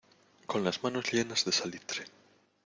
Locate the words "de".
1.45-1.51